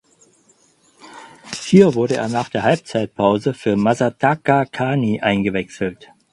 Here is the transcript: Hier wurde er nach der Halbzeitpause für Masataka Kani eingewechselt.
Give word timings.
Hier 1.61 1.93
wurde 1.93 2.15
er 2.15 2.27
nach 2.27 2.49
der 2.49 2.63
Halbzeitpause 2.63 3.53
für 3.53 3.75
Masataka 3.77 4.65
Kani 4.65 5.21
eingewechselt. 5.21 6.09